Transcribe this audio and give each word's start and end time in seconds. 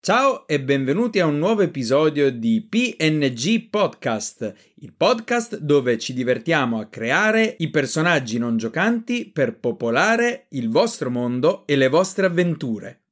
Ciao 0.00 0.46
e 0.46 0.60
benvenuti 0.60 1.18
a 1.18 1.26
un 1.26 1.38
nuovo 1.38 1.62
episodio 1.62 2.30
di 2.30 2.64
PNG 2.66 3.68
Podcast, 3.68 4.54
il 4.76 4.94
podcast 4.96 5.58
dove 5.58 5.98
ci 5.98 6.14
divertiamo 6.14 6.78
a 6.78 6.86
creare 6.86 7.56
i 7.58 7.68
personaggi 7.68 8.38
non 8.38 8.56
giocanti 8.56 9.28
per 9.28 9.58
popolare 9.58 10.46
il 10.50 10.70
vostro 10.70 11.10
mondo 11.10 11.66
e 11.66 11.74
le 11.74 11.88
vostre 11.88 12.26
avventure. 12.26 13.07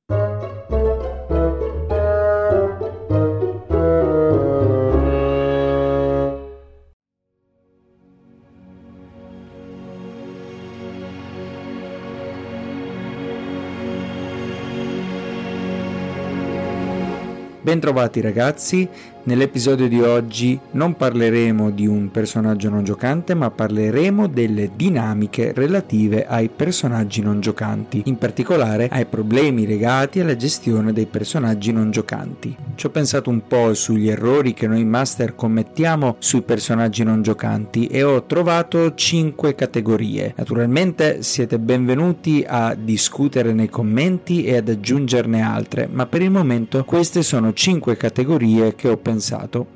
Bentrovati 17.67 18.21
ragazzi, 18.21 18.89
Nell'episodio 19.27 19.89
di 19.89 20.01
oggi 20.01 20.57
non 20.73 20.95
parleremo 20.95 21.73
di 21.73 21.85
un 21.85 22.13
personaggio 22.13 22.69
non 22.69 22.85
giocante, 22.85 23.35
ma 23.35 23.51
parleremo 23.51 24.29
delle 24.29 24.71
dinamiche 24.77 25.53
relative 25.53 26.25
ai 26.29 26.49
personaggi 26.49 27.23
non 27.23 27.41
giocanti, 27.41 28.03
in 28.05 28.19
particolare 28.19 28.87
ai 28.89 29.05
problemi 29.05 29.67
legati 29.67 30.21
alla 30.21 30.37
gestione 30.37 30.93
dei 30.93 31.07
personaggi 31.07 31.73
non 31.73 31.91
giocanti. 31.91 32.57
Ci 32.77 32.87
ho 32.87 32.91
pensato 32.91 33.29
un 33.29 33.49
po' 33.49 33.75
sugli 33.75 34.09
errori 34.09 34.55
che 34.55 34.69
noi 34.69 34.85
master 34.85 35.35
commettiamo 35.35 36.15
sui 36.21 36.43
personaggi 36.43 37.03
non 37.03 37.23
giocanti 37.23 37.89
e 37.89 38.05
ho 38.05 38.23
trovato 38.27 38.95
5 38.95 39.57
categorie. 39.57 40.35
Naturalmente 40.37 41.25
siete 41.25 41.59
benvenuti 41.59 42.45
a 42.47 42.77
discutere 42.81 43.53
nei 43.53 43.69
commenti 43.69 44.45
e 44.45 44.59
ad 44.59 44.69
aggiungerne 44.69 45.43
altre, 45.43 45.89
ma 45.91 46.07
per 46.07 46.23
il 46.23 46.31
momento 46.31 46.85
queste 46.85 47.23
sono 47.23 47.53
5 47.53 47.97
categorie 47.97 48.77
che 48.77 48.87
ho 48.87 48.97
pensato 48.97 49.15
pensato. 49.17 49.67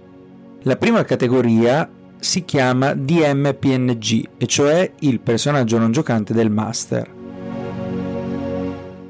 La 0.62 0.76
prima 0.76 1.04
categoria 1.04 1.88
si 2.18 2.44
chiama 2.44 2.92
DMPNG, 2.92 4.28
e 4.36 4.46
cioè 4.46 4.92
il 5.00 5.20
personaggio 5.20 5.78
non 5.78 5.90
giocante 5.90 6.34
del 6.34 6.50
master. 6.50 7.18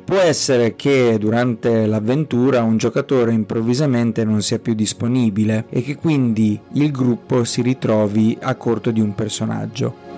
Può 0.04 0.18
essere 0.18 0.74
che 0.76 1.16
durante 1.18 1.86
l'avventura 1.86 2.62
un 2.62 2.76
giocatore 2.76 3.32
improvvisamente 3.32 4.24
non 4.24 4.42
sia 4.42 4.58
più 4.58 4.74
disponibile 4.74 5.66
e 5.68 5.82
che 5.82 5.96
quindi 5.96 6.60
il 6.72 6.90
gruppo 6.90 7.44
si 7.44 7.62
ritrovi 7.62 8.36
a 8.40 8.54
corto 8.56 8.90
di 8.90 9.00
un 9.00 9.14
personaggio. 9.14 10.09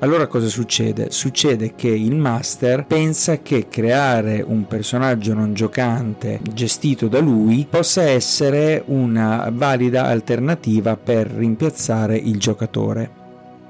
Allora 0.00 0.26
cosa 0.26 0.48
succede? 0.48 1.10
Succede 1.10 1.74
che 1.74 1.88
il 1.88 2.14
master 2.14 2.84
pensa 2.84 3.38
che 3.38 3.68
creare 3.68 4.44
un 4.46 4.66
personaggio 4.66 5.32
non 5.32 5.54
giocante 5.54 6.40
gestito 6.52 7.08
da 7.08 7.20
lui 7.20 7.66
possa 7.68 8.02
essere 8.02 8.82
una 8.86 9.50
valida 9.50 10.04
alternativa 10.04 10.96
per 10.96 11.28
rimpiazzare 11.28 12.16
il 12.16 12.38
giocatore. 12.38 13.22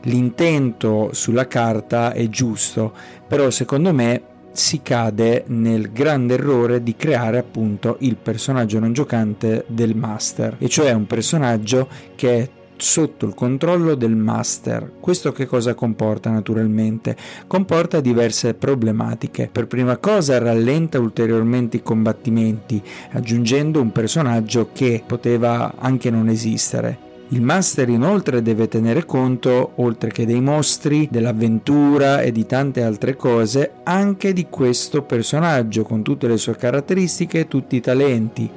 L'intento 0.03 1.11
sulla 1.13 1.47
carta 1.47 2.13
è 2.13 2.29
giusto, 2.29 2.93
però 3.29 3.51
secondo 3.51 3.93
me 3.93 4.23
si 4.51 4.83
cade 4.83 5.45
nel 5.49 5.93
grande 5.93 6.35
errore 6.35 6.83
di 6.83 6.97
creare 6.97 7.39
appunto 7.39 7.97
il 8.01 8.17
personaggio 8.17 8.79
non 8.79 8.93
giocante 8.93 9.65
del 9.69 9.95
master, 9.95 10.57
e 10.59 10.69
cioè 10.69 10.93
un 10.93 11.07
personaggio 11.07 11.89
che 12.15 12.39
è 12.39 12.49
sotto 12.77 13.27
il 13.27 13.35
controllo 13.35 13.95
del 13.95 14.17
master. 14.17 14.91
Questo 15.01 15.33
che 15.33 15.47
cosa 15.47 15.75
comporta 15.75 16.31
naturalmente? 16.31 17.17
Comporta 17.47 18.01
diverse 18.01 18.55
problematiche. 18.55 19.49
Per 19.51 19.67
prima 19.67 19.97
cosa 19.99 20.39
rallenta 20.39 20.99
ulteriormente 20.99 21.79
i 21.79 21.83
combattimenti, 21.83 22.83
aggiungendo 23.13 23.81
un 23.81 23.93
personaggio 23.93 24.71
che 24.73 25.03
poteva 25.07 25.75
anche 25.79 26.11
non 26.11 26.29
esistere. 26.29 27.05
Il 27.29 27.41
master 27.41 27.89
inoltre 27.89 28.43
deve 28.43 28.69
tenere 28.69 29.07
conto, 29.07 29.73
oltre 29.77 30.11
che 30.11 30.27
dei 30.27 30.41
mostri, 30.41 31.09
dell'avventura 31.11 32.21
e 32.21 32.31
di 32.31 32.45
tante 32.47 32.83
altre 32.83 33.17
cose, 33.17 33.73
anche 33.83 34.33
di 34.33 34.47
questo 34.51 35.03
personaggio 35.03 35.85
con 35.85 36.03
tutte 36.03 36.29
le 36.29 36.37
sue 36.37 36.55
caratteristiche 36.55 37.41
e 37.41 37.49
tutti 37.49 37.77
i 37.77 37.81
talenti. 37.81 38.51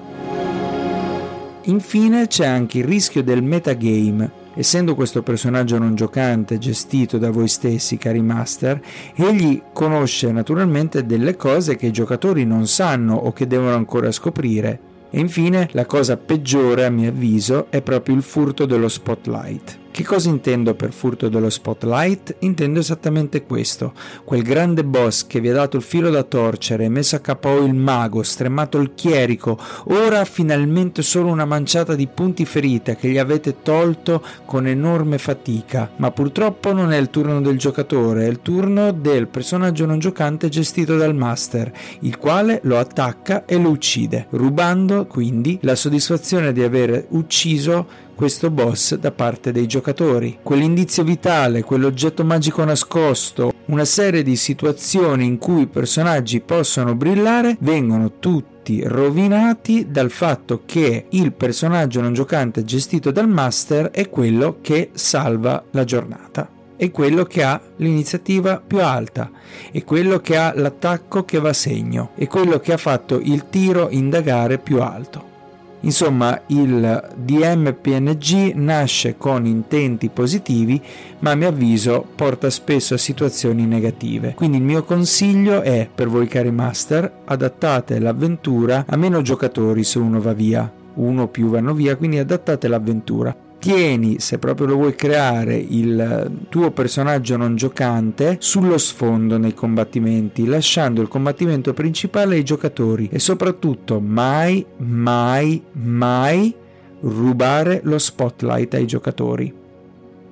Infine 1.67 2.27
c'è 2.27 2.45
anche 2.45 2.77
il 2.77 2.85
rischio 2.85 3.21
del 3.21 3.43
metagame. 3.43 4.45
Essendo 4.53 4.95
questo 4.95 5.21
personaggio 5.21 5.77
non 5.77 5.95
giocante 5.95 6.57
gestito 6.57 7.17
da 7.17 7.29
voi 7.29 7.49
stessi, 7.49 7.97
cari 7.97 8.21
master, 8.21 8.81
egli 9.15 9.61
conosce 9.73 10.31
naturalmente 10.31 11.05
delle 11.05 11.35
cose 11.35 11.75
che 11.75 11.87
i 11.87 11.91
giocatori 11.91 12.45
non 12.45 12.67
sanno 12.67 13.15
o 13.15 13.33
che 13.33 13.47
devono 13.47 13.75
ancora 13.75 14.11
scoprire. 14.11 14.79
E 15.09 15.19
infine, 15.19 15.67
la 15.73 15.85
cosa 15.85 16.15
peggiore 16.15 16.85
a 16.85 16.89
mio 16.89 17.09
avviso 17.09 17.67
è 17.69 17.81
proprio 17.81 18.15
il 18.15 18.23
furto 18.23 18.65
dello 18.65 18.87
spotlight. 18.87 19.85
Che 19.97 20.03
cosa 20.03 20.29
intendo 20.29 20.75
per 20.75 20.91
furto 20.93 21.27
dello 21.27 21.49
spotlight? 21.49 22.35
Intendo 22.41 22.77
esattamente 22.77 23.41
questo, 23.41 23.93
quel 24.25 24.43
grande 24.43 24.83
boss 24.83 25.25
che 25.25 25.39
vi 25.39 25.49
ha 25.49 25.53
dato 25.53 25.75
il 25.75 25.81
filo 25.81 26.11
da 26.11 26.21
torcere, 26.21 26.87
messo 26.87 27.15
a 27.15 27.19
capo 27.19 27.57
il 27.63 27.73
mago, 27.73 28.21
stremato 28.21 28.77
il 28.77 28.93
chierico, 28.93 29.57
ora 29.85 30.23
finalmente 30.23 31.01
solo 31.01 31.31
una 31.31 31.45
manciata 31.45 31.95
di 31.95 32.05
punti 32.05 32.45
ferita 32.45 32.93
che 32.93 33.09
gli 33.09 33.17
avete 33.17 33.63
tolto 33.63 34.23
con 34.45 34.67
enorme 34.67 35.17
fatica, 35.17 35.89
ma 35.95 36.11
purtroppo 36.11 36.73
non 36.73 36.91
è 36.91 36.97
il 36.97 37.09
turno 37.09 37.41
del 37.41 37.57
giocatore, 37.57 38.25
è 38.25 38.29
il 38.29 38.41
turno 38.43 38.91
del 38.91 39.27
personaggio 39.27 39.87
non 39.87 39.97
giocante 39.97 40.47
gestito 40.47 40.95
dal 40.95 41.15
master, 41.15 41.71
il 42.01 42.19
quale 42.19 42.59
lo 42.65 42.77
attacca 42.77 43.45
e 43.45 43.57
lo 43.57 43.69
uccide, 43.69 44.27
rubando 44.29 45.07
quindi 45.07 45.57
la 45.63 45.73
soddisfazione 45.73 46.53
di 46.53 46.61
aver 46.61 47.07
ucciso 47.09 48.05
questo 48.17 48.49
boss 48.49 48.95
da 48.95 49.11
parte 49.11 49.51
dei 49.51 49.67
giocatori. 49.67 50.39
Quell'indizio 50.41 51.03
vitale, 51.03 51.61
quell'oggetto 51.61 52.25
magico 52.25 52.63
nascosto, 52.63 53.53
una 53.65 53.85
serie 53.85 54.23
di 54.23 54.35
situazioni 54.35 55.25
in 55.25 55.37
cui 55.37 55.61
i 55.61 55.67
personaggi 55.67 56.41
possono 56.41 56.95
brillare 56.95 57.57
vengono 57.59 58.13
tutti 58.17 58.81
rovinati 58.83 59.91
dal 59.91 60.09
fatto 60.09 60.63
che 60.65 61.05
il 61.09 61.31
personaggio 61.31 62.01
non 62.01 62.13
giocante 62.13 62.63
gestito 62.63 63.11
dal 63.11 63.29
master 63.29 63.91
è 63.91 64.09
quello 64.09 64.57
che 64.61 64.89
salva 64.93 65.63
la 65.71 65.83
giornata 65.83 66.49
è 66.75 66.91
quello 66.91 67.23
che 67.23 67.43
ha 67.43 67.59
l'iniziativa 67.77 68.61
più 68.65 68.81
alta, 68.81 69.31
è 69.71 69.83
quello 69.83 70.19
che 70.19 70.37
ha 70.37 70.53
l'attacco 70.55 71.25
che 71.25 71.39
va 71.39 71.49
a 71.49 71.53
segno, 71.53 72.11
è 72.13 72.27
quello 72.27 72.59
che 72.59 72.71
ha 72.71 72.77
fatto 72.77 73.19
il 73.19 73.49
tiro 73.49 73.89
indagare 73.89 74.59
più 74.59 74.79
alto. 74.79 75.36
Insomma, 75.81 76.41
il 76.47 77.09
DMPNG 77.15 78.53
nasce 78.55 79.15
con 79.17 79.45
intenti 79.45 80.09
positivi, 80.09 80.81
ma 81.19 81.31
a 81.31 81.35
mio 81.35 81.49
avviso 81.49 82.05
porta 82.15 82.49
spesso 82.49 82.95
a 82.95 82.97
situazioni 82.97 83.65
negative. 83.65 84.33
Quindi 84.35 84.57
il 84.57 84.63
mio 84.63 84.83
consiglio 84.83 85.61
è, 85.61 85.87
per 85.93 86.07
voi 86.09 86.27
cari 86.27 86.51
master, 86.51 87.21
adattate 87.25 87.99
l'avventura 87.99 88.85
a 88.87 88.95
meno 88.95 89.21
giocatori 89.21 89.83
se 89.83 89.99
uno 89.99 90.19
va 90.19 90.33
via. 90.33 90.71
Uno 90.95 91.23
o 91.23 91.27
più 91.27 91.49
vanno 91.49 91.73
via, 91.73 91.95
quindi 91.95 92.17
adattate 92.17 92.67
l'avventura 92.67 93.35
tieni, 93.59 94.19
se 94.19 94.37
proprio 94.37 94.67
lo 94.67 94.75
vuoi 94.75 94.95
creare, 94.95 95.55
il 95.55 96.45
tuo 96.49 96.71
personaggio 96.71 97.37
non 97.37 97.55
giocante 97.55 98.37
sullo 98.39 98.77
sfondo 98.77 99.37
nei 99.37 99.53
combattimenti, 99.53 100.45
lasciando 100.45 101.01
il 101.01 101.07
combattimento 101.07 101.73
principale 101.73 102.35
ai 102.35 102.43
giocatori 102.43 103.09
e 103.11 103.19
soprattutto 103.19 103.99
mai, 103.99 104.65
mai, 104.77 105.61
mai 105.73 106.53
rubare 107.01 107.81
lo 107.83 107.97
spotlight 107.97 108.73
ai 108.73 108.85
giocatori. 108.85 109.53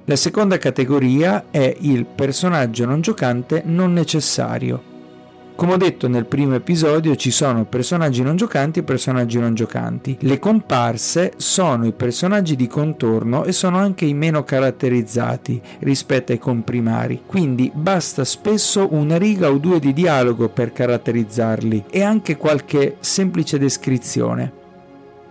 La 0.06 0.16
seconda 0.16 0.58
categoria 0.58 1.46
è 1.50 1.76
il 1.80 2.06
personaggio 2.06 2.86
non 2.86 3.02
giocante 3.02 3.64
non 3.66 3.92
necessario. 3.92 4.95
Come 5.56 5.72
ho 5.72 5.78
detto 5.78 6.10
nel 6.10 6.26
primo 6.26 6.54
episodio 6.56 7.16
ci 7.16 7.32
sono 7.32 7.64
personaggi 7.64 8.22
non 8.22 8.36
giocanti 8.36 8.80
e 8.80 8.84
personaggi 8.84 9.40
non 9.40 9.54
giocanti. 9.54 10.18
Le 10.20 10.38
comparse 10.38 11.32
sono 11.38 11.86
i 11.86 11.94
personaggi 11.94 12.58
di 12.58 12.68
contorno 12.68 13.46
e 13.46 13.54
sono 13.54 13.78
anche 13.78 14.04
i 14.04 14.14
meno 14.14 14.44
caratterizzati 14.44 15.62
rispetto 15.80 16.34
ai 16.34 16.40
comprimari, 16.40 17.22
quindi 17.26 17.72
basta 17.74 18.26
spesso 18.26 18.90
una 18.92 19.18
riga 19.18 19.50
o 19.50 19.58
due 19.58 19.80
di 19.80 19.94
dialogo 19.94 20.50
per 20.50 20.74
caratterizzarli 20.74 21.86
e 21.90 22.04
anche 22.04 22.36
qualche 22.36 22.98
semplice 23.00 23.58
descrizione. 23.58 24.65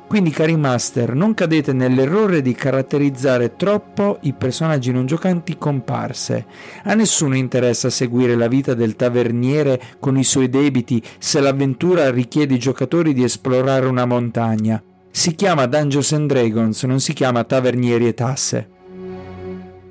Quindi 0.06 0.30
cari 0.30 0.56
master, 0.56 1.14
non 1.14 1.34
cadete 1.34 1.72
nell'errore 1.72 2.40
di 2.40 2.52
caratterizzare 2.54 3.56
troppo 3.56 4.18
i 4.22 4.32
personaggi 4.32 4.92
non 4.92 5.06
giocanti 5.06 5.56
comparse. 5.58 6.46
A 6.84 6.94
nessuno 6.94 7.34
interessa 7.34 7.90
seguire 7.90 8.36
la 8.36 8.46
vita 8.46 8.74
del 8.74 8.96
taverniere 8.96 9.80
con 9.98 10.16
i 10.16 10.24
suoi 10.24 10.48
debiti 10.48 11.02
se 11.18 11.40
l'avventura 11.40 12.10
richiede 12.10 12.54
i 12.54 12.58
giocatori 12.58 13.12
di 13.12 13.24
esplorare 13.24 13.86
una 13.86 14.04
montagna. 14.04 14.80
Si 15.10 15.34
chiama 15.34 15.66
Dungeons 15.66 16.12
and 16.12 16.28
Dragons, 16.28 16.82
non 16.84 17.00
si 17.00 17.12
chiama 17.12 17.44
Tavernieri 17.44 18.06
e 18.06 18.14
Tasse. 18.14 18.73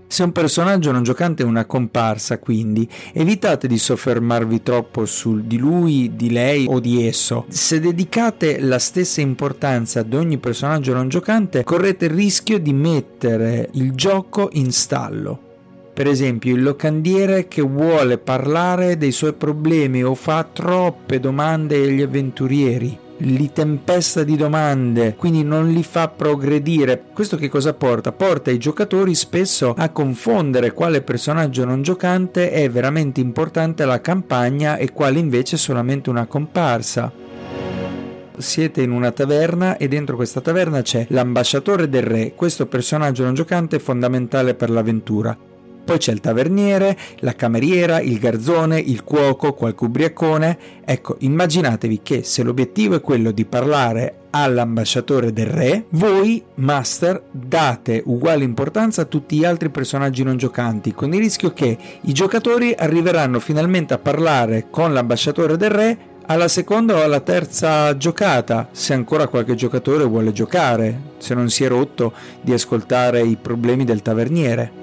Se 0.08 0.22
un 0.24 0.32
personaggio 0.32 0.92
non 0.92 1.04
giocante 1.04 1.44
è 1.44 1.46
una 1.46 1.66
comparsa, 1.66 2.38
quindi, 2.38 2.88
evitate 3.14 3.68
di 3.68 3.78
soffermarvi 3.78 4.62
troppo 4.62 5.06
su 5.06 5.46
di 5.46 5.58
lui, 5.58 6.12
di 6.16 6.32
lei 6.32 6.68
o 6.70 6.80
di 6.80 7.08
esso. 7.08 7.46
Se 7.48 7.80
dedicate 7.80 8.60
la 8.60 8.80
stessa 8.80 9.22
importanza 9.22 10.02
ad 10.02 10.14
ogni 10.14 10.38
personaggio 10.38 10.94
non 10.94 11.10
giocante, 11.10 11.64
correte 11.64 12.06
il 12.06 12.12
rischio 12.12 12.60
di 12.60 12.74
mettere 12.74 13.70
il 13.74 13.94
gioco 13.94 14.50
in 14.54 14.72
stallo. 14.72 15.52
Per 15.94 16.08
esempio, 16.08 16.56
il 16.56 16.64
locandiere 16.64 17.48
che 17.48 17.62
vuole 17.62 18.18
parlare 18.18 18.98
dei 18.98 19.12
suoi 19.12 19.34
problemi 19.34 20.04
o 20.04 20.16
fa 20.16 20.48
troppe 20.52 21.20
domande 21.20 21.76
agli 21.76 22.02
avventurieri 22.02 23.03
li 23.24 23.52
tempesta 23.52 24.24
di 24.24 24.36
domande, 24.36 25.16
quindi 25.16 25.44
non 25.44 25.72
li 25.72 25.84
fa 25.84 26.08
progredire. 26.08 27.04
Questo 27.14 27.38
che 27.38 27.50
cosa 27.50 27.74
porta? 27.74 28.12
Porta 28.12 28.52
i 28.52 28.58
giocatori 28.58 29.16
spesso 29.16 29.74
a 29.78 29.90
confondere 29.90 30.74
quale 30.74 31.02
personaggio 31.02 31.66
non 31.66 31.82
giocante 31.82 32.52
è 32.52 32.70
veramente 32.70 33.22
importante 33.22 33.84
alla 33.84 34.02
campagna 34.02 34.78
e 34.78 34.92
quale 34.92 35.20
invece 35.20 35.56
è 35.56 35.60
solamente 35.60 36.10
una 36.10 36.26
comparsa 36.26 37.12
siete 38.36 38.82
in 38.82 38.92
una 38.92 39.12
taverna 39.12 39.78
e 39.78 39.88
dentro 39.88 40.16
questa 40.16 40.42
taverna 40.42 40.82
c'è 40.82 41.06
l'ambasciatore 41.10 41.88
del 41.88 42.02
re, 42.02 42.34
questo 42.36 42.66
personaggio 42.66 43.24
non 43.24 43.36
giocante 43.36 43.76
è 43.76 43.80
fondamentale 43.80 44.56
per 44.56 44.72
l'avventura. 44.72 45.38
Poi 45.84 45.98
c'è 45.98 46.12
il 46.12 46.22
taverniere, 46.22 46.98
la 47.20 47.34
cameriera, 47.34 48.00
il 48.00 48.20
garzone, 48.20 48.80
il 48.80 49.04
cuoco, 49.04 49.54
qualche 49.54 49.84
ubriacone. 49.84 50.58
Ecco, 50.86 51.18
immaginatevi 51.20 52.00
che 52.02 52.24
se 52.24 52.44
l'obiettivo 52.44 52.96
è 52.96 53.02
quello 53.02 53.32
di 53.32 53.46
parlare 53.46 54.16
all'ambasciatore 54.30 55.32
del 55.32 55.46
re, 55.46 55.86
voi, 55.90 56.44
master, 56.56 57.22
date 57.32 58.02
uguale 58.06 58.44
importanza 58.44 59.04
a 59.04 59.06
tutti 59.06 59.38
gli 59.38 59.46
altri 59.46 59.70
personaggi 59.70 60.24
non 60.24 60.38
giocanti, 60.38 60.94
con 60.94 61.14
il 61.14 61.20
rischio 61.20 61.54
che 61.54 61.78
i 62.02 62.14
giocatori 62.14 62.74
arriveranno 62.76 63.40
finalmente 63.40 63.94
a 63.94 64.00
parlare 64.00 64.68
con 64.70 64.94
l'ambasciatore 64.94 65.58
del 65.58 65.70
re 65.70 65.98
alla 66.26 66.48
seconda 66.48 66.96
o 66.96 67.04
alla 67.04 67.20
terza 67.20 67.96
giocata, 67.98 68.70
se 68.72 68.94
ancora 68.94 69.28
qualche 69.28 69.56
giocatore 69.56 70.06
vuole 70.06 70.32
giocare, 70.32 71.12
se 71.18 71.34
non 71.34 71.50
si 71.50 71.64
è 71.64 71.68
rotto 71.68 72.14
di 72.42 72.54
ascoltare 72.54 73.22
i 73.22 73.38
problemi 73.40 73.84
del 73.84 74.02
taverniere. 74.02 74.83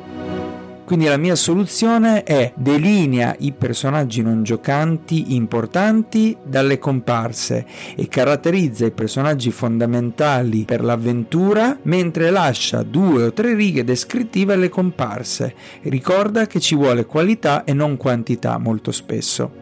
Quindi 0.91 1.07
la 1.07 1.19
mia 1.19 1.37
soluzione 1.37 2.25
è 2.25 2.53
delinea 2.57 3.37
i 3.39 3.53
personaggi 3.53 4.23
non 4.23 4.43
giocanti 4.43 5.37
importanti 5.37 6.37
dalle 6.45 6.81
comparse 6.81 7.65
e 7.95 8.09
caratterizza 8.09 8.87
i 8.87 8.91
personaggi 8.91 9.53
fondamentali 9.53 10.65
per 10.65 10.83
l'avventura 10.83 11.79
mentre 11.83 12.31
lascia 12.31 12.83
due 12.83 13.27
o 13.27 13.33
tre 13.33 13.55
righe 13.55 13.85
descrittive 13.85 14.55
alle 14.55 14.69
comparse. 14.69 15.55
Ricorda 15.83 16.49
che 16.49 16.59
ci 16.59 16.75
vuole 16.75 17.07
qualità 17.07 17.63
e 17.63 17.73
non 17.73 17.97
quantità 17.97 18.59
molto 18.59 18.91
spesso. 18.91 19.53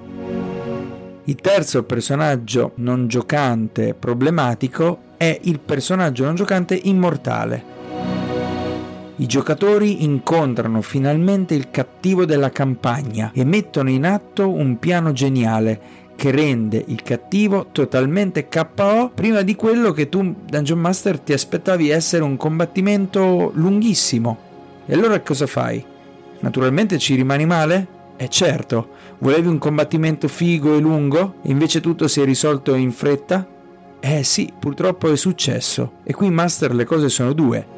Il 1.24 1.36
terzo 1.36 1.82
personaggio 1.82 2.72
non 2.76 3.06
giocante 3.06 3.92
problematico 3.92 5.00
è 5.18 5.38
il 5.42 5.60
personaggio 5.60 6.24
non 6.24 6.36
giocante 6.36 6.80
immortale. 6.84 7.77
I 9.20 9.26
giocatori 9.26 10.04
incontrano 10.04 10.80
finalmente 10.80 11.54
il 11.56 11.70
cattivo 11.72 12.24
della 12.24 12.50
campagna 12.50 13.32
e 13.34 13.42
mettono 13.44 13.90
in 13.90 14.06
atto 14.06 14.48
un 14.48 14.78
piano 14.78 15.10
geniale 15.10 16.06
che 16.14 16.30
rende 16.30 16.84
il 16.86 17.02
cattivo 17.02 17.66
totalmente 17.72 18.46
KO 18.46 19.10
prima 19.12 19.42
di 19.42 19.56
quello 19.56 19.90
che 19.90 20.08
tu, 20.08 20.36
Dungeon 20.44 20.78
Master, 20.78 21.18
ti 21.18 21.32
aspettavi 21.32 21.90
essere 21.90 22.22
un 22.22 22.36
combattimento 22.36 23.50
lunghissimo. 23.54 24.38
E 24.86 24.94
allora 24.94 25.20
cosa 25.20 25.48
fai? 25.48 25.84
Naturalmente 26.38 26.98
ci 26.98 27.16
rimani 27.16 27.44
male? 27.44 27.86
Eh 28.16 28.28
certo, 28.28 28.90
volevi 29.18 29.48
un 29.48 29.58
combattimento 29.58 30.28
figo 30.28 30.76
e 30.76 30.78
lungo 30.80 31.34
e 31.42 31.50
invece 31.50 31.80
tutto 31.80 32.06
si 32.06 32.20
è 32.20 32.24
risolto 32.24 32.76
in 32.76 32.92
fretta? 32.92 33.44
Eh 33.98 34.22
sì, 34.22 34.52
purtroppo 34.56 35.10
è 35.10 35.16
successo. 35.16 35.94
E 36.04 36.14
qui 36.14 36.30
Master 36.30 36.72
le 36.72 36.84
cose 36.84 37.08
sono 37.08 37.32
due. 37.32 37.77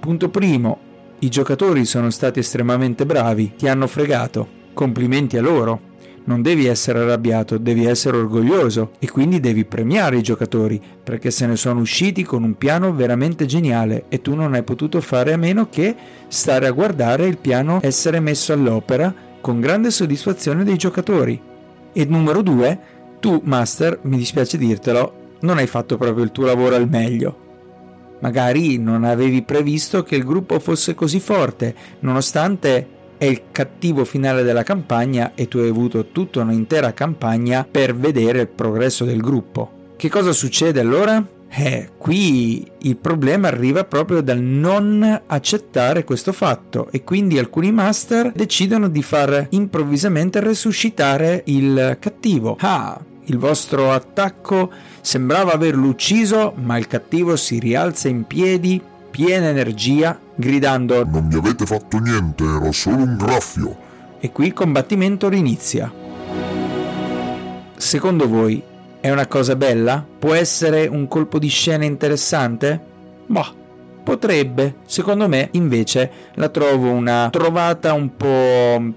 Punto 0.00 0.28
primo, 0.30 0.78
i 1.20 1.28
giocatori 1.28 1.84
sono 1.84 2.10
stati 2.10 2.38
estremamente 2.38 3.04
bravi, 3.04 3.54
ti 3.56 3.68
hanno 3.68 3.86
fregato. 3.88 4.46
Complimenti 4.72 5.36
a 5.36 5.42
loro. 5.42 5.80
Non 6.24 6.42
devi 6.42 6.66
essere 6.66 7.00
arrabbiato, 7.00 7.58
devi 7.58 7.84
essere 7.84 8.18
orgoglioso 8.18 8.92
e 8.98 9.10
quindi 9.10 9.40
devi 9.40 9.64
premiare 9.64 10.18
i 10.18 10.22
giocatori 10.22 10.80
perché 11.02 11.30
se 11.30 11.46
ne 11.46 11.56
sono 11.56 11.80
usciti 11.80 12.22
con 12.22 12.42
un 12.42 12.56
piano 12.56 12.92
veramente 12.94 13.46
geniale 13.46 14.04
e 14.08 14.20
tu 14.20 14.34
non 14.34 14.54
hai 14.54 14.62
potuto 14.62 15.00
fare 15.00 15.32
a 15.32 15.38
meno 15.38 15.68
che 15.68 15.96
stare 16.28 16.66
a 16.66 16.72
guardare 16.72 17.26
il 17.26 17.38
piano 17.38 17.80
essere 17.82 18.20
messo 18.20 18.52
all'opera 18.52 19.12
con 19.40 19.58
grande 19.58 19.90
soddisfazione 19.90 20.64
dei 20.64 20.76
giocatori. 20.76 21.40
E 21.92 22.04
numero 22.04 22.42
due, 22.42 22.78
tu, 23.20 23.40
Master, 23.44 23.98
mi 24.02 24.18
dispiace 24.18 24.58
dirtelo, 24.58 25.12
non 25.40 25.56
hai 25.56 25.66
fatto 25.66 25.96
proprio 25.96 26.24
il 26.24 26.30
tuo 26.30 26.44
lavoro 26.44 26.76
al 26.76 26.88
meglio. 26.88 27.47
Magari 28.20 28.78
non 28.78 29.04
avevi 29.04 29.42
previsto 29.42 30.02
che 30.02 30.16
il 30.16 30.24
gruppo 30.24 30.58
fosse 30.58 30.94
così 30.94 31.20
forte, 31.20 31.74
nonostante 32.00 32.96
è 33.18 33.24
il 33.24 33.42
cattivo 33.50 34.04
finale 34.04 34.42
della 34.42 34.62
campagna 34.62 35.32
e 35.34 35.48
tu 35.48 35.58
hai 35.58 35.68
avuto 35.68 36.06
tutta 36.06 36.40
un'intera 36.40 36.94
campagna 36.94 37.66
per 37.68 37.94
vedere 37.94 38.42
il 38.42 38.48
progresso 38.48 39.04
del 39.04 39.20
gruppo. 39.20 39.92
Che 39.96 40.08
cosa 40.08 40.32
succede 40.32 40.80
allora? 40.80 41.26
Eh, 41.50 41.90
qui 41.96 42.70
il 42.82 42.96
problema 42.96 43.48
arriva 43.48 43.84
proprio 43.84 44.20
dal 44.20 44.38
non 44.38 45.22
accettare 45.26 46.04
questo 46.04 46.32
fatto 46.32 46.88
e 46.90 47.02
quindi 47.02 47.38
alcuni 47.38 47.72
master 47.72 48.32
decidono 48.32 48.88
di 48.88 49.02
far 49.02 49.46
improvvisamente 49.50 50.40
resuscitare 50.40 51.42
il 51.46 51.96
cattivo. 51.98 52.56
Ah, 52.60 53.00
il 53.28 53.38
vostro 53.38 53.92
attacco 53.92 54.70
sembrava 55.00 55.52
averlo 55.52 55.88
ucciso, 55.88 56.52
ma 56.56 56.76
il 56.76 56.86
cattivo 56.86 57.36
si 57.36 57.58
rialza 57.58 58.08
in 58.08 58.26
piedi, 58.26 58.80
piena 59.10 59.48
energia, 59.48 60.18
gridando 60.34 61.04
Non 61.04 61.26
mi 61.26 61.34
avete 61.34 61.66
fatto 61.66 61.98
niente, 61.98 62.44
ero 62.44 62.72
solo 62.72 62.96
un 62.96 63.16
graffio. 63.16 63.76
E 64.20 64.32
qui 64.32 64.46
il 64.46 64.52
combattimento 64.52 65.28
rinizia. 65.28 65.92
Secondo 67.76 68.28
voi 68.28 68.62
è 69.00 69.10
una 69.10 69.26
cosa 69.26 69.54
bella? 69.56 70.04
Può 70.18 70.34
essere 70.34 70.86
un 70.86 71.06
colpo 71.06 71.38
di 71.38 71.48
scena 71.48 71.84
interessante? 71.84 72.80
Boh, 73.26 73.54
potrebbe. 74.02 74.76
Secondo 74.86 75.28
me, 75.28 75.50
invece, 75.52 76.10
la 76.34 76.48
trovo 76.48 76.90
una 76.90 77.28
trovata 77.30 77.92
un 77.92 78.16
po', 78.16 78.26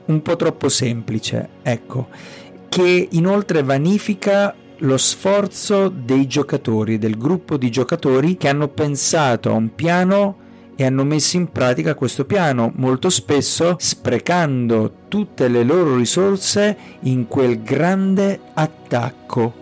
un 0.06 0.22
po' 0.24 0.36
troppo 0.36 0.70
semplice. 0.70 1.50
Ecco 1.62 2.40
che 2.72 3.10
inoltre 3.12 3.64
vanifica 3.64 4.56
lo 4.78 4.96
sforzo 4.96 5.90
dei 5.90 6.26
giocatori, 6.26 6.98
del 6.98 7.18
gruppo 7.18 7.58
di 7.58 7.70
giocatori 7.70 8.38
che 8.38 8.48
hanno 8.48 8.70
pensato 8.70 9.50
a 9.50 9.56
un 9.56 9.76
piano 9.76 10.38
e 10.78 10.86
hanno 10.86 11.04
messo 11.04 11.36
in 11.36 11.52
pratica 11.52 11.96
questo 11.96 12.24
piano, 12.24 12.72
molto 12.78 13.10
spesso 13.10 13.76
sprecando 13.78 14.94
tutte 15.10 15.50
le 15.50 15.64
loro 15.64 15.98
risorse 15.98 16.78
in 17.02 17.28
quel 17.28 17.62
grande 17.62 18.40
attacco. 18.54 19.54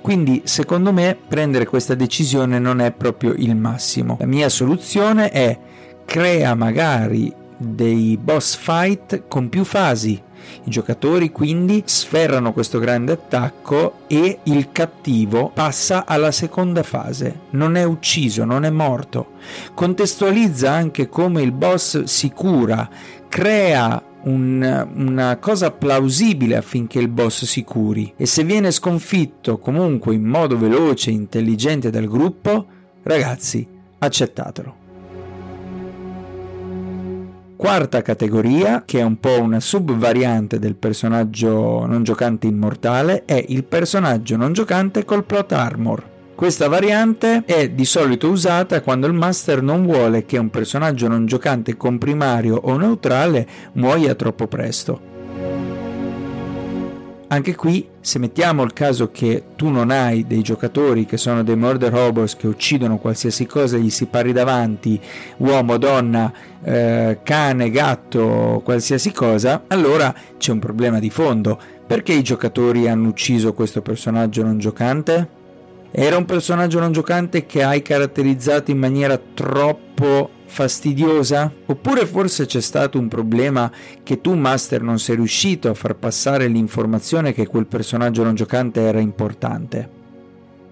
Quindi 0.00 0.42
secondo 0.44 0.92
me 0.92 1.18
prendere 1.26 1.66
questa 1.66 1.96
decisione 1.96 2.60
non 2.60 2.80
è 2.80 2.92
proprio 2.92 3.34
il 3.36 3.56
massimo. 3.56 4.18
La 4.20 4.26
mia 4.26 4.48
soluzione 4.48 5.30
è 5.30 5.58
crea 6.04 6.54
magari 6.54 7.34
dei 7.56 8.16
boss 8.16 8.54
fight 8.54 9.24
con 9.26 9.48
più 9.48 9.64
fasi, 9.64 10.22
i 10.64 10.70
giocatori 10.70 11.30
quindi 11.30 11.82
sferrano 11.84 12.52
questo 12.52 12.78
grande 12.78 13.12
attacco 13.12 14.00
e 14.06 14.40
il 14.44 14.70
cattivo 14.72 15.50
passa 15.52 16.06
alla 16.06 16.30
seconda 16.30 16.82
fase. 16.82 17.40
Non 17.50 17.76
è 17.76 17.84
ucciso, 17.84 18.44
non 18.44 18.64
è 18.64 18.70
morto. 18.70 19.32
Contestualizza 19.74 20.72
anche 20.72 21.08
come 21.08 21.42
il 21.42 21.52
boss 21.52 22.02
si 22.04 22.30
cura, 22.30 22.88
crea 23.28 24.02
un, 24.22 24.88
una 24.94 25.36
cosa 25.38 25.70
plausibile 25.70 26.56
affinché 26.56 26.98
il 26.98 27.08
boss 27.08 27.44
si 27.44 27.64
curi 27.64 28.12
e 28.16 28.26
se 28.26 28.44
viene 28.44 28.70
sconfitto 28.70 29.58
comunque 29.58 30.14
in 30.14 30.24
modo 30.24 30.58
veloce 30.58 31.10
e 31.10 31.14
intelligente 31.14 31.90
dal 31.90 32.06
gruppo, 32.06 32.66
ragazzi, 33.02 33.66
accettatelo. 33.98 34.85
Quarta 37.56 38.02
categoria, 38.02 38.82
che 38.84 38.98
è 38.98 39.02
un 39.02 39.18
po' 39.18 39.40
una 39.40 39.60
subvariante 39.60 40.58
del 40.58 40.74
personaggio 40.74 41.86
non 41.86 42.02
giocante 42.02 42.46
immortale, 42.46 43.24
è 43.24 43.42
il 43.48 43.64
personaggio 43.64 44.36
non 44.36 44.52
giocante 44.52 45.06
col 45.06 45.24
plot 45.24 45.52
armor. 45.52 46.04
Questa 46.34 46.68
variante 46.68 47.44
è 47.46 47.70
di 47.70 47.86
solito 47.86 48.28
usata 48.28 48.82
quando 48.82 49.06
il 49.06 49.14
master 49.14 49.62
non 49.62 49.86
vuole 49.86 50.26
che 50.26 50.36
un 50.36 50.50
personaggio 50.50 51.08
non 51.08 51.24
giocante 51.24 51.78
comprimario 51.78 52.56
o 52.56 52.76
neutrale 52.76 53.46
muoia 53.72 54.14
troppo 54.14 54.46
presto. 54.46 55.00
Anche 57.28 57.54
qui 57.54 57.88
Se 58.06 58.20
mettiamo 58.20 58.62
il 58.62 58.72
caso 58.72 59.10
che 59.10 59.42
tu 59.56 59.68
non 59.68 59.90
hai 59.90 60.28
dei 60.28 60.40
giocatori 60.40 61.06
che 61.06 61.16
sono 61.16 61.42
dei 61.42 61.56
murder 61.56 61.92
robots 61.92 62.36
che 62.36 62.46
uccidono 62.46 62.98
qualsiasi 62.98 63.46
cosa 63.46 63.78
gli 63.78 63.90
si 63.90 64.06
pari 64.06 64.32
davanti, 64.32 65.00
uomo, 65.38 65.76
donna, 65.76 66.32
eh, 66.62 67.18
cane, 67.24 67.68
gatto, 67.68 68.62
qualsiasi 68.62 69.10
cosa, 69.10 69.64
allora 69.66 70.14
c'è 70.38 70.52
un 70.52 70.60
problema 70.60 71.00
di 71.00 71.10
fondo. 71.10 71.58
Perché 71.84 72.12
i 72.12 72.22
giocatori 72.22 72.86
hanno 72.86 73.08
ucciso 73.08 73.52
questo 73.54 73.82
personaggio 73.82 74.44
non 74.44 74.60
giocante? 74.60 75.45
Era 75.98 76.18
un 76.18 76.26
personaggio 76.26 76.78
non 76.78 76.92
giocante 76.92 77.46
che 77.46 77.62
hai 77.62 77.80
caratterizzato 77.80 78.70
in 78.70 78.76
maniera 78.76 79.18
troppo 79.32 80.28
fastidiosa? 80.44 81.50
Oppure 81.64 82.04
forse 82.04 82.44
c'è 82.44 82.60
stato 82.60 82.98
un 82.98 83.08
problema 83.08 83.72
che 84.02 84.20
tu, 84.20 84.34
Master, 84.34 84.82
non 84.82 84.98
sei 84.98 85.16
riuscito 85.16 85.70
a 85.70 85.74
far 85.74 85.94
passare 85.94 86.48
l'informazione 86.48 87.32
che 87.32 87.46
quel 87.46 87.64
personaggio 87.64 88.22
non 88.24 88.34
giocante 88.34 88.82
era 88.82 89.00
importante? 89.00 89.88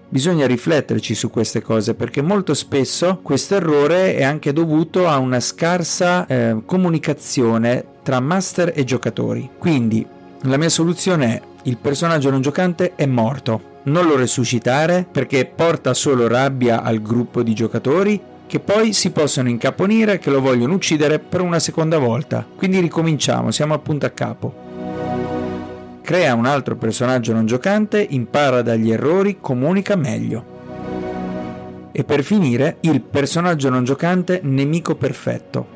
Bisogna 0.09 0.45
rifletterci 0.45 1.15
su 1.15 1.31
queste 1.31 1.63
cose 1.63 1.95
perché 1.95 2.21
molto 2.21 2.53
spesso 2.53 3.17
questo 3.23 3.55
errore 3.55 4.15
è 4.17 4.23
anche 4.23 4.53
dovuto 4.53 5.07
a 5.07 5.17
una 5.17 5.39
scarsa 5.39 6.27
eh, 6.27 6.57
comunicazione 6.67 7.83
tra 8.03 8.19
master 8.19 8.73
e 8.75 8.83
giocatori. 8.83 9.49
Quindi 9.57 10.05
la 10.41 10.57
mia 10.57 10.69
soluzione 10.69 11.25
è 11.25 11.41
il 11.63 11.77
personaggio 11.77 12.29
non 12.29 12.41
giocante 12.41 12.93
è 12.93 13.07
morto. 13.07 13.73
Non 13.85 14.07
lo 14.07 14.15
resuscitare 14.15 15.05
perché 15.09 15.45
porta 15.45 15.93
solo 15.93 16.27
rabbia 16.27 16.81
al 16.81 17.01
gruppo 17.03 17.43
di 17.43 17.53
giocatori 17.53 18.19
che 18.47 18.59
poi 18.59 18.93
si 18.93 19.11
possono 19.11 19.47
incaponire 19.47 20.17
che 20.17 20.31
lo 20.31 20.41
vogliono 20.41 20.73
uccidere 20.73 21.19
per 21.19 21.41
una 21.41 21.59
seconda 21.59 21.99
volta. 21.99 22.47
Quindi 22.55 22.79
ricominciamo, 22.79 23.51
siamo 23.51 23.75
a 23.75 23.79
punto 23.79 24.07
a 24.07 24.09
capo. 24.09 24.53
Crea 26.01 26.33
un 26.33 26.47
altro 26.47 26.75
personaggio 26.75 27.33
non 27.33 27.45
giocante, 27.45 28.03
impara 28.09 28.63
dagli 28.63 28.91
errori, 28.91 29.37
comunica 29.39 29.95
meglio. 29.95 30.53
E 31.91 32.03
per 32.03 32.23
finire, 32.23 32.77
il 32.81 33.01
personaggio 33.01 33.69
non 33.69 33.83
giocante 33.83 34.39
nemico 34.43 34.95
perfetto. 34.95 35.74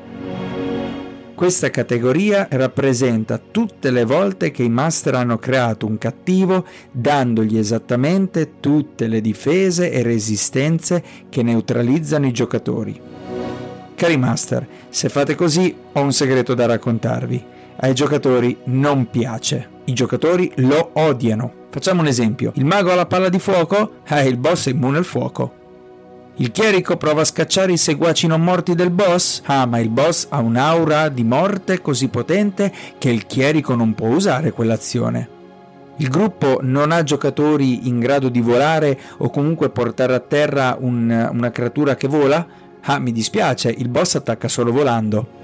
Questa 1.40 1.70
categoria 1.70 2.48
rappresenta 2.50 3.38
tutte 3.38 3.90
le 3.90 4.04
volte 4.04 4.50
che 4.50 4.62
i 4.62 4.68
master 4.68 5.14
hanno 5.14 5.38
creato 5.38 5.86
un 5.86 5.96
cattivo 5.96 6.66
dandogli 6.90 7.56
esattamente 7.56 8.60
tutte 8.60 9.06
le 9.06 9.22
difese 9.22 9.90
e 9.90 10.02
resistenze 10.02 11.02
che 11.30 11.42
neutralizzano 11.42 12.26
i 12.26 12.32
giocatori. 12.32 13.00
Cari 13.94 14.18
master, 14.18 14.68
se 14.90 15.08
fate 15.08 15.34
così 15.34 15.74
ho 15.90 16.02
un 16.02 16.12
segreto 16.12 16.52
da 16.52 16.66
raccontarvi. 16.66 17.42
Ai 17.76 17.94
giocatori 17.94 18.58
non 18.64 19.08
piace. 19.08 19.66
I 19.86 19.94
giocatori 19.94 20.52
lo 20.56 20.90
odiano. 20.92 21.68
Facciamo 21.70 22.02
un 22.02 22.06
esempio. 22.06 22.52
Il 22.56 22.66
mago 22.66 22.92
ha 22.92 22.96
la 22.96 23.06
palla 23.06 23.30
di 23.30 23.38
fuoco? 23.38 24.02
Eh, 24.06 24.28
il 24.28 24.36
boss 24.36 24.68
è 24.68 24.72
immune 24.72 24.98
al 24.98 25.06
fuoco. 25.06 25.59
Il 26.40 26.52
chierico 26.52 26.96
prova 26.96 27.20
a 27.20 27.26
scacciare 27.26 27.72
i 27.72 27.76
seguaci 27.76 28.26
non 28.26 28.40
morti 28.40 28.74
del 28.74 28.88
boss? 28.88 29.42
Ah, 29.44 29.66
ma 29.66 29.78
il 29.78 29.90
boss 29.90 30.26
ha 30.30 30.38
un'aura 30.38 31.10
di 31.10 31.22
morte 31.22 31.82
così 31.82 32.08
potente 32.08 32.72
che 32.96 33.10
il 33.10 33.26
chierico 33.26 33.74
non 33.74 33.92
può 33.94 34.08
usare 34.08 34.50
quell'azione. 34.50 35.28
Il 35.96 36.08
gruppo 36.08 36.60
non 36.62 36.92
ha 36.92 37.02
giocatori 37.02 37.88
in 37.88 37.98
grado 37.98 38.30
di 38.30 38.40
volare 38.40 38.98
o 39.18 39.28
comunque 39.28 39.68
portare 39.68 40.14
a 40.14 40.20
terra 40.20 40.78
un, 40.80 41.28
una 41.30 41.50
creatura 41.50 41.94
che 41.94 42.08
vola? 42.08 42.46
Ah, 42.84 42.98
mi 42.98 43.12
dispiace, 43.12 43.68
il 43.76 43.90
boss 43.90 44.14
attacca 44.14 44.48
solo 44.48 44.72
volando. 44.72 45.38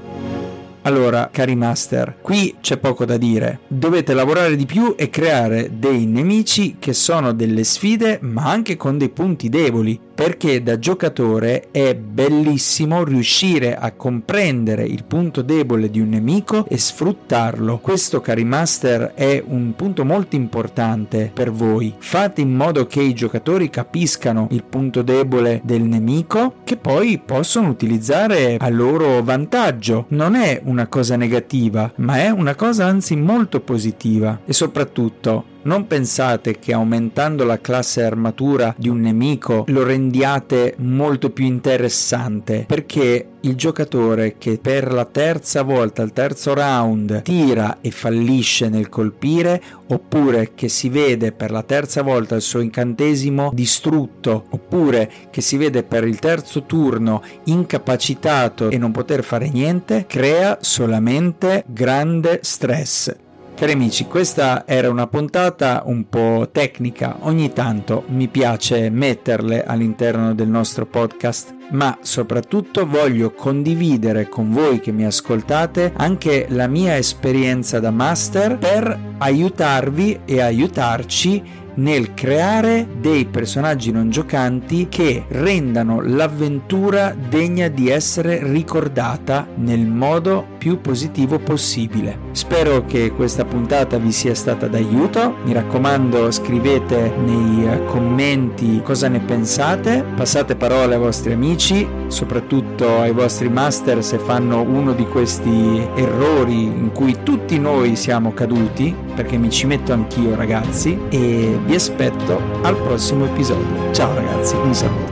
Allora, 0.81 1.29
cari 1.31 1.57
master, 1.57 2.17
qui 2.23 2.57
c'è 2.63 2.79
poco 2.79 3.05
da 3.05 3.19
dire. 3.19 3.59
Dovete 3.67 4.15
lavorare 4.15 4.57
di 4.57 4.65
più 4.65 4.95
e 4.97 5.11
creare 5.11 5.73
dei 5.75 6.07
nemici 6.07 6.77
che 6.79 6.95
sono 6.95 7.35
delle 7.35 7.65
sfide, 7.65 8.19
ma 8.23 8.45
anche 8.51 8.77
con 8.77 8.97
dei 8.97 9.11
punti 9.11 9.51
deboli 9.51 10.06
perché 10.17 10.63
da 10.63 10.79
giocatore 10.79 11.69
è 11.71 11.95
bellissimo 11.95 13.05
riuscire 13.05 13.77
a 13.77 13.93
comprendere 13.93 14.83
il 14.83 15.05
punto 15.05 15.43
debole 15.43 15.91
di 15.91 16.01
un 16.01 16.09
nemico 16.09 16.65
e 16.67 16.79
sfruttarlo. 16.79 17.81
Questo, 17.81 18.23
cari 18.23 18.43
master, 18.43 19.13
è 19.15 19.45
un 19.47 19.75
punto 19.77 20.07
molto 20.07 20.35
importante 20.35 21.31
per 21.35 21.53
voi. 21.53 21.95
Fate 21.99 22.41
in 22.41 22.55
modo 22.55 22.87
che 22.87 23.03
i 23.03 23.13
giocatori 23.13 23.69
capiscano 23.69 24.49
il 24.53 24.65
punto 24.65 25.03
debole 25.03 25.61
del 25.63 25.83
nemico 25.83 26.55
che 26.65 26.79
poi 26.79 27.21
possono 27.23 27.69
utilizzare 27.69 28.57
a 28.59 28.69
loro 28.71 29.23
vantaggio. 29.23 30.07
Non 30.09 30.35
è 30.35 30.63
una 30.65 30.87
cosa 30.87 31.17
negativa, 31.17 31.93
ma 31.97 32.23
è 32.23 32.31
una 32.31 32.55
cosa 32.55 32.87
anzi 32.87 33.17
molto 33.17 33.61
positiva 33.61 34.41
e 34.47 34.55
soprattutto 34.55 35.56
non 35.67 35.87
pensate 35.87 36.59
che 36.59 36.73
aumentando 36.73 37.45
la 37.45 37.61
classe 37.61 38.03
armatura 38.03 38.75
di 38.79 38.89
un 38.89 39.01
nemico 39.01 39.65
lo 39.69 39.83
rendiate 39.83 40.75
molto 40.79 41.31
più 41.31 41.45
interessante, 41.45 42.65
perché 42.67 43.29
il 43.41 43.55
giocatore 43.55 44.37
che 44.39 44.59
per 44.61 44.93
la 44.93 45.05
terza 45.05 45.63
volta, 45.63 46.03
al 46.03 46.13
terzo 46.13 46.55
round, 46.55 47.23
tira 47.23 47.79
e 47.81 47.91
fallisce 47.91 48.69
nel 48.69 48.89
colpire, 48.89 49.63
oppure 49.89 50.53
che 50.55 50.69
si 50.69 50.89
vede 50.89 51.33
per 51.33 51.51
la 51.51 51.63
terza 51.63 52.03
volta 52.03 52.35
il 52.35 52.43
suo 52.43 52.61
incantesimo 52.61 53.51
distrutto, 53.53 54.47
oppure 54.51 55.11
che 55.31 55.41
si 55.41 55.57
vede 55.57 55.83
per 55.83 56.05
il 56.07 56.19
terzo 56.19 56.65
turno 56.65 57.23
incapacitato 57.45 58.71
e 58.71 58.79
non 58.79 58.93
poter 58.93 59.23
fare 59.23 59.49
niente, 59.49 60.07
crea 60.09 60.59
solamente 60.61 61.65
grande 61.67 62.41
stress 62.43 63.25
Cari 63.57 63.73
amici, 63.73 64.05
questa 64.05 64.67
era 64.67 64.91
una 64.91 65.07
puntata 65.07 65.83
un 65.87 66.11
po' 66.11 66.51
tecnica, 66.53 67.17
ogni 67.21 67.55
tanto 67.55 68.05
mi 68.09 68.29
piace 68.29 68.91
metterle 68.91 69.65
all'interno 69.65 70.35
del 70.35 70.47
nostro 70.47 70.85
podcast, 70.85 71.55
ma 71.71 71.97
soprattutto 72.03 72.87
voglio 72.87 73.33
condividere 73.33 74.29
con 74.29 74.51
voi 74.51 74.79
che 74.79 74.93
mi 74.93 75.07
ascoltate 75.07 75.95
anche 75.97 76.45
la 76.51 76.67
mia 76.67 76.99
esperienza 76.99 77.81
da 77.81 77.91
master 77.91 78.59
per 78.59 79.15
aiutarvi 79.17 80.21
e 80.27 80.43
aiutarci 80.43 81.43
nel 81.77 82.13
creare 82.13 82.87
dei 83.01 83.25
personaggi 83.25 83.91
non 83.91 84.11
giocanti 84.11 84.89
che 84.91 85.25
rendano 85.29 86.03
l'avventura 86.03 87.17
degna 87.17 87.69
di 87.69 87.89
essere 87.89 88.39
ricordata 88.43 89.47
nel 89.55 89.87
modo 89.87 90.47
più 90.59 90.79
positivo 90.83 91.39
possibile. 91.39 92.26
Spero 92.37 92.85
che 92.85 93.13
questa 93.13 93.47
puntata 93.47 93.97
vi 93.97 94.13
sia 94.13 94.35
stata 94.35 94.69
d'aiuto, 94.69 95.37
mi 95.45 95.55
raccomando 95.55 96.31
scrivete 96.31 97.15
nei 97.17 97.67
eh, 97.67 97.83
commenti 97.87 98.83
cosa 98.85 99.09
ne 99.09 99.21
pensate, 99.21 100.05
passate 100.15 100.55
parole 100.55 100.97
ai 100.97 101.01
vostri 101.01 101.33
amici, 101.33 101.89
soprattutto 102.09 103.01
ai 103.01 103.13
vostri 103.13 103.49
master 103.49 104.05
se 104.05 104.19
fanno 104.19 104.61
uno 104.61 104.93
di 104.93 105.07
questi 105.07 105.83
errori 105.95 106.65
in 106.65 106.91
cui 106.93 107.17
tutti 107.23 107.59
noi 107.59 107.97
siamo 107.97 108.35
caduti, 108.35 108.95
perché 109.15 109.39
mi 109.39 109.49
ci 109.49 109.65
metto 109.65 109.95
anch'io 109.95 110.35
ragazzi, 110.35 110.99
e 111.09 111.59
vi 111.65 111.75
aspetto 111.75 112.39
al 112.61 112.77
prossimo 112.77 113.25
episodio. 113.25 113.91
Ciao 113.93 114.13
ragazzi, 114.13 114.57
un 114.57 114.75
saluto. 114.75 115.06